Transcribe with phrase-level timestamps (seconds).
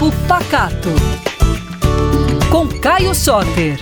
[0.00, 0.88] Papo Pacato.
[2.50, 3.78] Com Caio Soter.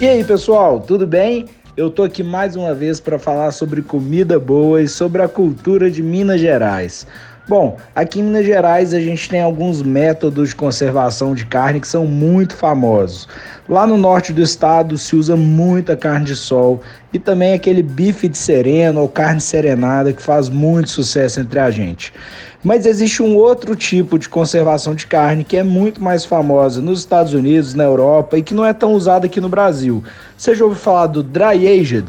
[0.00, 1.44] E aí, pessoal, tudo bem?
[1.76, 5.90] Eu tô aqui mais uma vez para falar sobre comida boa e sobre a cultura
[5.90, 7.06] de Minas Gerais.
[7.46, 11.86] Bom, aqui em Minas Gerais a gente tem alguns métodos de conservação de carne que
[11.86, 13.28] são muito famosos.
[13.68, 16.80] Lá no norte do estado se usa muita carne de sol
[17.12, 21.70] e também aquele bife de sereno ou carne serenada que faz muito sucesso entre a
[21.70, 22.14] gente.
[22.62, 27.00] Mas existe um outro tipo de conservação de carne que é muito mais famosa nos
[27.00, 30.02] Estados Unidos, na Europa e que não é tão usada aqui no Brasil.
[30.34, 32.06] Você já ouviu falar do dry aged?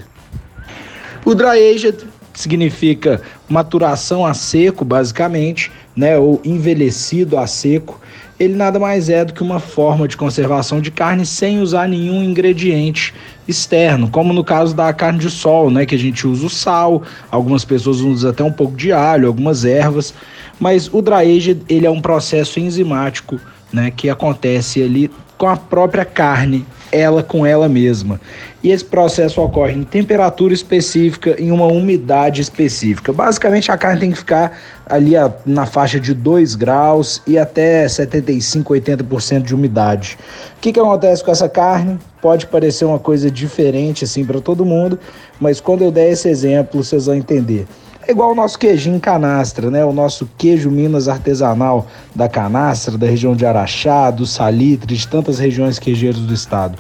[1.26, 8.00] O dry aged significa maturação a seco, basicamente, né, ou envelhecido a seco.
[8.38, 12.22] Ele nada mais é do que uma forma de conservação de carne sem usar nenhum
[12.22, 13.14] ingrediente
[13.48, 17.04] externo, como no caso da carne de sol, né, que a gente usa o sal,
[17.32, 20.14] algumas pessoas usam até um pouco de alho, algumas ervas,
[20.60, 23.40] mas o dry aged, ele é um processo enzimático,
[23.72, 26.66] né, que acontece ali com a própria carne,
[26.96, 28.20] ela com ela mesma.
[28.64, 33.14] E esse processo ocorre em temperatura específica, em uma umidade específica.
[33.14, 35.12] Basicamente, a carne tem que ficar ali
[35.46, 40.18] na faixa de 2 graus e até 75, 80% de umidade.
[40.58, 42.00] O que, que acontece com essa carne?
[42.22, 44.98] Pode parecer uma coisa diferente assim para todo mundo,
[45.40, 47.68] mas quando eu der esse exemplo, vocês vão entender.
[48.08, 49.84] É igual o nosso queijinho canastra, né?
[49.84, 55.40] O nosso queijo Minas artesanal da canastra, da região de Araxá, do Salitre, de tantas
[55.40, 56.78] regiões queijeiras do estado.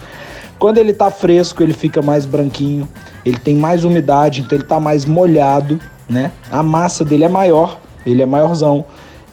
[0.59, 2.87] Quando ele tá fresco, ele fica mais branquinho,
[3.25, 6.31] ele tem mais umidade, então ele tá mais molhado, né?
[6.51, 8.85] A massa dele é maior, ele é maiorzão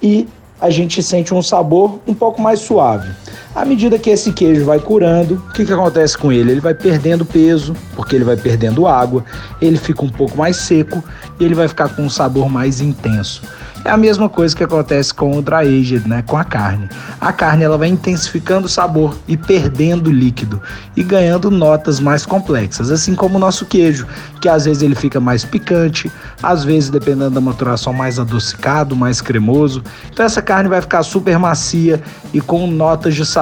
[0.02, 0.26] e
[0.58, 3.10] a gente sente um sabor um pouco mais suave.
[3.54, 6.52] À medida que esse queijo vai curando, o que, que acontece com ele?
[6.52, 9.22] Ele vai perdendo peso, porque ele vai perdendo água,
[9.60, 11.04] ele fica um pouco mais seco
[11.38, 13.42] e ele vai ficar com um sabor mais intenso.
[13.84, 16.88] É a mesma coisa que acontece com o dry aged, né, com a carne.
[17.20, 20.62] A carne ela vai intensificando o sabor e perdendo líquido
[20.96, 24.06] e ganhando notas mais complexas, assim como o nosso queijo,
[24.40, 26.10] que às vezes ele fica mais picante,
[26.40, 29.82] às vezes dependendo da maturação mais adocicado, mais cremoso.
[30.12, 32.00] Então essa carne vai ficar super macia
[32.32, 33.41] e com notas de sabor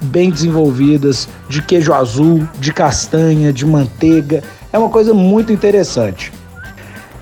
[0.00, 4.42] bem desenvolvidas, de queijo azul, de castanha, de manteiga.
[4.72, 6.32] É uma coisa muito interessante.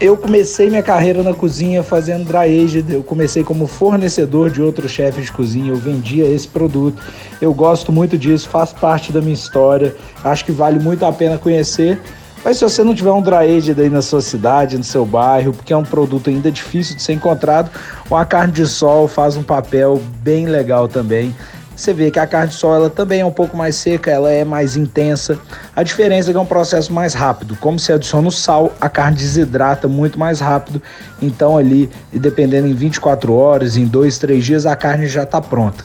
[0.00, 2.92] Eu comecei minha carreira na cozinha fazendo dry aged.
[2.92, 5.70] Eu comecei como fornecedor de outros chefes de cozinha.
[5.70, 7.00] Eu vendia esse produto.
[7.40, 9.94] Eu gosto muito disso, faz parte da minha história.
[10.24, 12.00] Acho que vale muito a pena conhecer.
[12.44, 15.54] Mas se você não tiver um dry aged aí na sua cidade, no seu bairro,
[15.54, 17.70] porque é um produto ainda difícil de ser encontrado,
[18.10, 21.34] uma carne de sol faz um papel bem legal também
[21.76, 24.30] você vê que a carne de sol ela também é um pouco mais seca, ela
[24.30, 25.38] é mais intensa.
[25.74, 27.56] A diferença é que é um processo mais rápido.
[27.60, 30.80] Como se adiciona o sal, a carne desidrata muito mais rápido.
[31.20, 35.84] Então ali, dependendo em 24 horas, em 2, 3 dias, a carne já está pronta.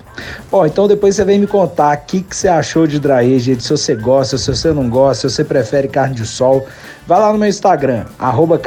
[0.51, 3.69] Bom, então depois você vem me contar o que, que você achou de dry se
[3.69, 6.65] você gosta, se você não gosta, se você prefere carne de sol.
[7.07, 8.61] Vai lá no meu Instagram, arroba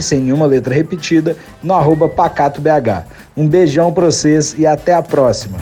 [0.00, 3.04] sem nenhuma letra repetida, no arroba PacatoBH.
[3.36, 5.58] Um beijão para vocês e até a próxima.